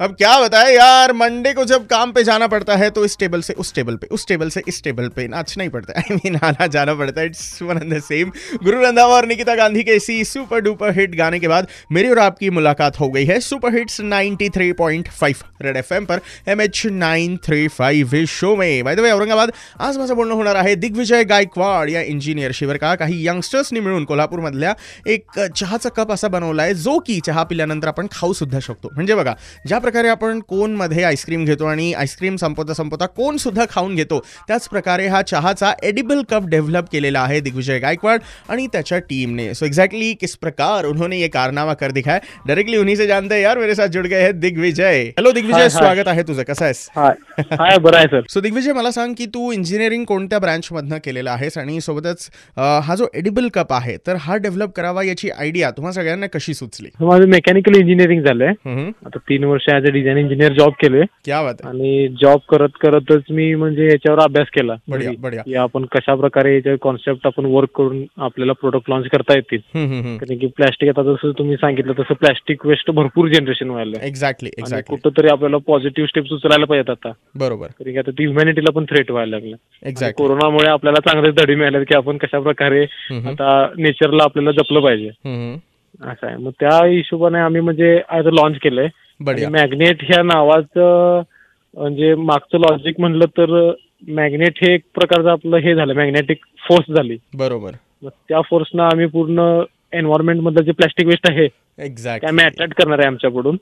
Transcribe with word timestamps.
अब 0.00 0.10
क्या 0.10 0.40
बताए 0.40 0.74
यार 0.74 1.12
मंडे 1.12 1.52
को 1.52 1.64
जब 1.64 1.86
काम 1.86 2.10
पे 2.12 2.22
जाना 2.24 2.46
पड़ता 2.46 2.76
है 2.76 2.88
तो 2.90 3.04
इस 3.04 3.18
टेबल 3.18 3.40
से, 3.40 3.52
उस 3.52 3.74
टेबल 3.74 3.94
पे, 3.96 4.06
उस 4.06 4.26
टेबल 4.28 4.48
से, 4.48 4.62
इस 4.68 4.82
टेबल 4.84 5.08
पे 5.08 5.26
नाचना 5.28 5.62
ही 5.64 5.68
पड़ता 5.68 5.92
है। 5.96 6.04
आई 6.10 6.16
मीन 6.16 6.36
आना 6.36 6.66
जाना 6.66 6.94
पड़ता 6.94 7.20
है 7.20 7.26
it's 7.26 7.62
one 7.62 7.76
and 7.76 7.94
the 7.94 8.00
same 8.02 8.32
Guru 8.64 8.82
Randhawa 8.82 9.14
और 9.14 9.26
निकिता 9.26 9.54
गांधी 9.54 9.82
के 9.82 9.92
इसी 9.92 10.24
सुपर 10.24 10.60
डुपर 10.60 10.92
हिट 10.92 11.14
गाने 11.16 11.38
के 11.40 11.48
बाद 11.48 11.68
मेरी 11.92 12.08
और 12.08 12.18
आपकी 12.18 12.50
मुलाकात 12.50 13.00
हो 13.00 13.08
गई 13.08 13.24
है 13.24 13.38
सुपर 13.40 13.74
हिट्स 13.74 14.00
93.5 14.00 15.42
रेड 15.62 15.76
एफ़ 15.76 15.94
पर 15.94 16.20
एम 16.48 16.60
एच 16.60 16.84
शो 18.28 18.54
में। 18.56 18.84
बाय 18.84 18.96
द 18.96 19.00
वे 19.00 19.10
औरंगाबाद 19.10 19.52
आज 19.80 19.98
माझं 19.98 20.14
बोलणं 20.16 20.34
होणार 20.34 20.56
आहे 20.56 20.74
दिग्विजय 20.76 21.24
गायकवाड 21.24 21.90
या 21.90 22.00
इंजिनियरशीवर 22.02 22.76
का, 22.76 22.94
काही 22.94 23.26
यंगस्टर्सनी 23.26 23.80
मिळून 23.80 24.04
कोल्हापूरमधल्या 24.04 24.74
एक 25.06 25.40
चहाचा 25.56 25.88
कप 25.88 26.12
असा 26.12 26.28
बनवला 26.28 26.62
आहे 26.62 26.74
जो 26.74 26.98
की 26.98 27.20
चहा 27.20 27.42
पिल्यानंतर 27.42 27.88
आपण 27.88 28.06
खाऊ 28.12 28.32
सुद्धा 28.32 28.60
शकतो 28.60 28.90
म्हणजे 28.94 29.14
बघा, 29.14 29.34
ज्या 29.66 29.84
प्रकारे 29.86 30.08
आपण 30.08 30.38
कोनमध्ये 30.48 31.02
आईस्क्रीम 31.04 31.44
घेतो 31.44 31.64
आणि 31.66 31.92
आईस्क्रीम 31.94 32.36
संपवता 32.36 32.74
संपवता 32.74 33.06
कोन 33.16 33.36
सुद्धा 33.36 33.64
खाऊन 33.70 33.94
घेतो 33.94 34.18
त्याच 34.48 34.68
प्रकारे 34.68 35.06
हा 35.08 35.20
चहाचा 35.22 35.72
एडिबल 35.82 36.22
कप 36.30 36.46
डेव्हलप 36.50 36.88
केलेला 36.92 37.20
आहे 37.20 37.40
दिग्विजय 37.40 37.78
गायकवाड 37.78 38.20
आणि 38.48 38.66
त्याच्या 38.72 38.98
टीमने. 38.98 39.52
सो 39.54 39.66
एग्जैक्टली 39.66 40.12
किस 40.20 40.36
प्रकार 40.36 40.84
उन्होंने 40.86 41.18
ये 41.18 41.28
कारनामा 41.28 41.74
कर 41.74 41.90
दिखाया 41.90 42.18
डायरेक्टली 42.46 42.76
उन्हीं 42.76 42.96
से 42.96 43.06
जानते 43.06 43.34
हैं 43.34 43.42
यार 43.42 43.58
मेरे 43.58 43.74
साथ 43.74 43.88
जुड़ 43.88 44.06
गए 44.06 44.22
हैं 44.22 44.38
दिग्विजय. 44.40 45.02
हॅलो 45.18 45.32
दिग्विजय. 45.32 45.68
स्वागत 45.68 46.08
आहे 46.08 46.22
तुझं. 46.22 46.42
कसं 46.42 46.64
आहेस? 46.64 46.86
हाय 46.96 47.44
हाय 47.52 47.78
बरं 47.78 47.96
आहे 47.96 48.06
सर 48.06 48.26
सो 48.32 48.40
दिग्विजय 48.40 48.72
मला 48.72 48.90
सांग 48.90 49.14
की 49.18 49.26
तू 49.34 49.50
इंजिनिअरिंग 49.52 50.04
कोणत्या 50.04 50.38
ब्रँचमधनं 50.38 50.98
केलेलं 51.04 51.30
आहेस 51.30 51.58
आणि 51.58 51.80
सोबतच 51.80 52.28
हा 52.58 52.94
जो 52.98 53.06
एडिबल 53.14 53.48
कप 53.54 53.72
आहे 53.72 53.96
तर 54.06 54.16
हा 54.20 54.36
डेव्हलप 54.38 54.72
करावा 54.76 55.02
याची 55.04 55.30
आयडिया 55.30 55.70
तुम्हा 55.76 55.92
सगळ्यांना 55.92 56.26
कशी 56.34 56.54
सुचली? 56.54 56.88
माझं 57.00 57.28
मेकॅनिकल 57.28 57.78
इंजिनिअरिंग 57.78 58.22
झालंय. 58.22 58.52
आता 59.06 59.18
तीन 59.28 59.44
वर्ष 59.44 59.68
as 59.76 59.86
a 59.86 59.90
design 59.90 60.18
engineer 60.18 60.52
job 60.52 60.72
केलोय. 60.82 61.02
क्या 61.24 61.42
बात 61.42 61.54
आहे 61.60 61.68
आणि 61.68 62.08
जॉब 62.22 62.38
करत 62.48 62.68
करतच 62.80 63.22
मी 63.30 63.54
म्हणजे 63.54 63.84
याच्यावर 63.84 64.18
अभ्यास 64.18 64.48
केला. 64.48 64.72
बढिया, 64.72 65.10
म्हणजे 65.10 65.22
बढिया. 65.22 65.42
की 65.46 65.54
आपण 65.54 65.84
कशा 65.84 66.14
प्रकारे 66.14 66.54
याच्या 66.54 66.74
कॉन्सेप्ट 66.80 67.26
आपण 67.26 67.44
वर्क 67.44 67.68
करून 67.76 68.04
आपल्याला 68.16 68.52
प्रोडक्ट 68.52 68.90
लॉन्च 68.90 69.06
करता 69.06 69.34
येतील. 69.34 69.58
हम्म, 69.74 69.88
हम्म, 69.88 70.02
हम्म. 70.02 70.16
कारण 70.16 70.38
की 70.38 70.46
प्लॅस्टिक 70.46 70.88
आता 70.88 71.02
जसं 71.02 71.30
तुम्ही 71.38 71.56
सांगितलं 71.56 71.92
तसं 71.92 72.14
प्लॅस्टिक 72.14 72.66
वेस्ट 72.66 72.90
भरपूर 72.90 73.28
जनरेशन 73.28 73.70
व्हायला 73.70 74.06
एक्झॅक्टली 74.06 74.48
आणि 74.48 74.62
एक्झॅक्टली 74.62 74.96
कुठंतरी 74.96 75.28
आपल्याला 75.28 75.56
पॉझिटिव्ह 75.56 76.08
स्टेप्स 76.08 76.32
उचलायला 76.32 76.66
पाहिजेत 76.66 76.90
आता. 76.90 77.12
बरोबर. 77.34 77.66
कारण 77.66 77.92
की 77.92 77.98
आता 77.98 78.10
ती 78.10 78.22
ह्युमॅनिटीला 78.22 78.70
पण 78.70 78.84
थ्रेट 78.84 79.10
व्हायला 79.10 79.30
लागलं. 79.30 79.56
एक्झॅक्टली 79.86 80.26
कोरोनामुळे 80.26 80.70
आपल्याला 80.70 81.10
चांगलेच 81.10 81.34
धडे 81.34 81.54
मिळाले 81.54 81.84
की 81.84 81.96
आपण 81.96 82.16
कशा 82.16 82.40
प्रकारे. 82.40 82.82
आता 83.10 83.68
नेचरला 83.78 84.24
आपल्याला 84.24 84.50
जपलं 84.50 84.80
पाहिजे. 84.80 85.08
असं 86.00 86.26
आहे. 86.26 86.36
मग 86.36 86.50
त्या 86.60 86.86
हिशोबाने 86.86 87.38
आम्ही 87.38 87.60
म्हणजे 87.60 88.00
आज 88.08 88.26
लॉन्च 88.26 88.58
केलंय. 88.58 88.88
मॅग्नेट 89.20 89.96
ह्या 90.02 90.22
नावाचं 90.22 91.22
म्हणजे 91.76 92.14
मागचं 92.14 92.58
लॉजिक 92.58 93.00
म्हणलं 93.00 93.24
तर 93.24 93.72
मॅग्नेट 94.08 94.52
हे 94.62 94.74
एक 94.74 94.82
प्रकारचं 94.94 95.28
आपलं 95.28 95.56
हे 95.56 95.74
झालं 95.74 95.94
मॅग्नेटिक 95.94 96.38
फोर्स 96.68 96.96
झाली. 96.96 97.16
बरोबर. 97.34 97.70
त्या 98.08 98.40
फोर्सनं 98.40 98.82
आम्ही 98.82 99.06
पूर्ण 99.06 99.62
एन्व्हायरमेंट 99.92 100.40
मधलं 100.40 100.62
जे 100.62 100.72
प्लॅस्टिक 100.72 101.06
वेस्ट 101.06 101.30
आहे 101.30 101.48
ते 101.48 102.26
आम्ही 102.26 102.44
अट्रॅक्ट 102.44 102.74
करणार 102.74 102.98
आहे 102.98 103.06
आमच्याकडून. 103.06 103.56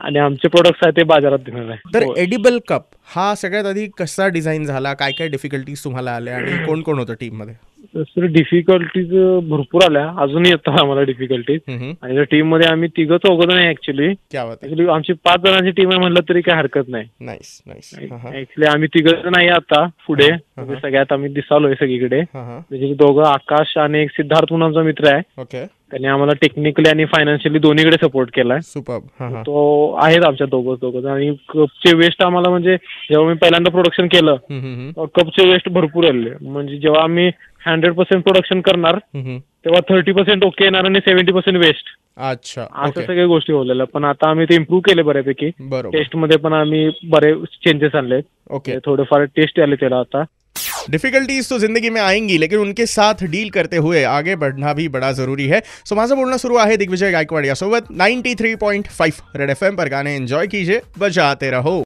आणि 0.00 0.18
आमचे 0.18 0.48
प्रोडक्ट्स 0.48 0.80
आहेत 0.82 0.92
ते 0.96 1.02
बाजारात 1.02 1.38
देणार 1.38 1.68
आहे. 1.68 1.94
तर 1.94 2.02
हो. 2.02 2.14
एडिबल 2.16 2.58
कप 2.68 2.82
हा 3.16 3.34
सगळ्यात 3.34 3.64
आधी 3.64 3.86
कसा 3.98 4.28
डिझाईन 4.28 4.64
झाला? 4.64 4.94
काय 4.94 5.12
काय 5.12 5.28
डिफिकल्टीज 5.28 5.84
तुम्हाला 5.84 6.10
आल्या? 6.10 6.36
आणि 6.36 6.66
कोण 6.66 6.82
कोण 6.82 6.98
होतं 6.98 7.14
टीममध्ये? 7.14 7.54
सर 7.96 8.24
डिफिकल्टीज 8.32 9.10
भरपूर 9.48 9.82
आल्या. 9.84 10.04
अजूनही 10.22 10.50
येतात 10.50 10.80
आम्हाला 10.80 11.02
डिफिकल्टीज 11.10 11.60
आणि 11.68 12.14
त्या 12.14 12.22
टीममध्ये 12.30 12.68
आम्ही 12.68 12.88
तिघं 12.96 13.16
चौघ 13.26 13.40
आहे. 13.52 13.68
ऍक्च्युली 13.68 14.08
ऍक्च्युली 14.08 14.88
आमची 14.88 15.12
पाच 15.24 15.40
जणांची 15.44 15.70
टीम 15.76 15.90
आहे 15.90 15.98
म्हणलं 16.00 16.28
तरी 16.28 16.40
काय 16.40 16.56
हरकत 16.56 16.88
नाही. 16.88 17.06
ऍक्च्युली 17.28 18.66
आम्ही 18.66 18.88
तिघ 18.94 19.08
आहे 19.08 19.48
आता 19.48 19.84
पुढे. 20.06 20.30
म्हणजे 20.56 20.74
सगळ्यात 20.82 21.12
आम्ही 21.12 21.32
दिसालोय 21.32 21.74
सगळीकडे. 21.80 22.20
म्हणजे 22.34 22.92
दोघं 22.94 23.24
आकाश 23.28 23.76
आणि 23.78 24.02
एक 24.02 24.10
सिद्धार्थ 24.10 24.52
म्हणून 24.52 24.68
आमचा 24.68 24.82
मित्र 24.82 25.12
आहे. 25.12 25.22
ओके 25.40 25.64
त्यांनी 25.90 26.08
आम्हाला 26.08 26.32
टेक्निकली 26.40 26.88
आणि 26.88 27.04
फायनान्शियली 27.04 27.58
दोन्हीकडे 27.58 27.96
सपोर्ट 28.02 28.30
केलाय. 28.34 28.58
तो 29.46 29.92
आहेत 30.02 30.24
आमच्या 30.26 30.46
दोघं 30.50 30.74
दोघं. 30.80 31.08
आणि 31.10 31.30
कपचे 31.48 31.94
वेस्ट 31.96 32.22
आम्हाला 32.22 32.50
म्हणजे 32.50 32.76
जेव्हा 33.10 33.28
मी 33.28 33.34
पहिल्यांदा 33.42 33.70
प्रोडक्शन 33.70 34.06
केलं 34.12 34.36
कपचे 35.14 35.48
वेस्ट 35.50 35.68
भरपूर 35.72 36.08
आले. 36.08 36.30
म्हणजे 36.40 36.76
जेव्हा 36.76 37.02
आम्ही 37.02 37.30
हंड्रेड 37.66 37.94
पर्सेंट 37.94 38.22
प्रोडक्शन 38.24 38.60
करणार 38.60 38.94
हम्म, 38.94 39.26
हम्म. 39.26 39.38
तेव्हा 39.64 39.80
थर्टी 39.88 40.12
पर्सेंट 40.12 40.44
ओके 40.44 40.64
येणार 40.64 40.84
आणि 40.84 41.00
सेव्हन्टी 41.00 41.32
पर्सेंट 41.32 41.56
वेस्ट. 41.58 41.88
अच्छा 42.16 42.62
असं 42.84 43.00
सगळ्या 43.00 43.26
गोष्टी 43.26 43.52
होलेल्या 43.52 43.86
पण 43.86 44.04
आता 44.04 44.30
आम्ही 44.30 44.46
ते 44.46 44.54
इम्प्रूव्ह 44.54 44.82
केले 44.86 45.02
बऱ्यापैकी. 45.02 45.50
टेस्ट 45.92 46.16
मध्ये 46.16 46.38
पण 46.38 46.52
आम्ही 46.52 46.88
बरे 47.10 47.34
चेंजेस 47.64 47.94
आणले 47.94 48.20
ओके. 48.50 48.78
थोडेफार 48.86 49.24
टेस्ट 49.36 49.60
आले 49.60 49.76
त्याला 49.76 49.98
आता. 50.00 50.24
डिफिकल्टीज 50.90 51.48
तो 51.50 51.56
ज़िंदगी 51.58 51.88
में 51.90 52.00
आएँगी 52.00 52.36
लेकिन 52.40 52.58
उनके 52.58 52.84
साथ 52.86 53.24
डील 53.30 53.48
करते 53.50 53.76
हुए 53.76 54.02
आगे 54.04 54.34
बढ़ना 54.36 54.72
भी 54.72 54.86
बड़ा 54.88 55.10
ज़रूरी 55.12 55.46
है। 55.46 55.60
सो 55.60 55.94
so, 55.94 56.00
माझं 56.00 56.16
बोलणं 56.16 56.36
सुरू 56.36 56.56
आहे 56.56 56.76
दिग्विजय 56.76 57.10
गायकवाड 57.12 57.46
यासोबत. 57.46 57.90
Ninety 57.92 58.34
three 58.34 58.54
point 58.56 58.86
five 58.98 59.38
red 59.38 59.50
F 59.50 59.64
M 59.64 59.76
पर 59.76 59.88
गाणे 59.88 60.14
एन्जॉय 60.16 60.46
कीजिए 60.46 60.80
बजाते 60.98 61.50
रहो. 61.50 61.82